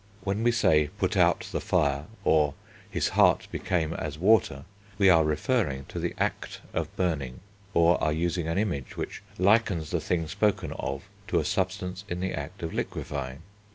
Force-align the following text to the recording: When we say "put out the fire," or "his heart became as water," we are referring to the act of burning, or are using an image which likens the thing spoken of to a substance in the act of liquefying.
When 0.23 0.41
we 0.41 0.51
say 0.51 0.87
"put 0.97 1.15
out 1.15 1.41
the 1.51 1.61
fire," 1.61 2.05
or 2.23 2.55
"his 2.89 3.09
heart 3.09 3.47
became 3.51 3.93
as 3.93 4.17
water," 4.17 4.65
we 4.97 5.09
are 5.11 5.23
referring 5.23 5.85
to 5.89 5.99
the 5.99 6.15
act 6.17 6.59
of 6.73 6.95
burning, 6.95 7.39
or 7.75 8.03
are 8.03 8.11
using 8.11 8.47
an 8.47 8.57
image 8.57 8.97
which 8.97 9.21
likens 9.37 9.91
the 9.91 10.01
thing 10.01 10.27
spoken 10.27 10.71
of 10.79 11.07
to 11.27 11.37
a 11.39 11.45
substance 11.45 12.03
in 12.09 12.19
the 12.19 12.33
act 12.33 12.63
of 12.63 12.73
liquefying. 12.73 13.43